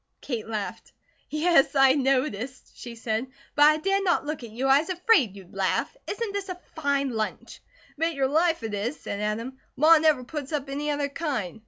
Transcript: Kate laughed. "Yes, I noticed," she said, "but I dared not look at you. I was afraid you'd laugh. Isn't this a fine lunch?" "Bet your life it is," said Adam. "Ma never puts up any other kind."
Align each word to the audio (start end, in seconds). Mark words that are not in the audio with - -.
Kate 0.19 0.47
laughed. 0.47 0.93
"Yes, 1.29 1.75
I 1.75 1.93
noticed," 1.93 2.71
she 2.75 2.95
said, 2.95 3.27
"but 3.53 3.65
I 3.69 3.77
dared 3.77 4.03
not 4.03 4.25
look 4.25 4.43
at 4.43 4.49
you. 4.49 4.65
I 4.65 4.79
was 4.79 4.89
afraid 4.89 5.35
you'd 5.35 5.53
laugh. 5.53 5.95
Isn't 6.07 6.33
this 6.33 6.49
a 6.49 6.59
fine 6.75 7.11
lunch?" 7.11 7.61
"Bet 7.99 8.15
your 8.15 8.27
life 8.27 8.63
it 8.63 8.73
is," 8.73 8.99
said 8.99 9.19
Adam. 9.19 9.59
"Ma 9.75 9.99
never 9.99 10.23
puts 10.23 10.51
up 10.51 10.69
any 10.71 10.89
other 10.89 11.07
kind." 11.07 11.59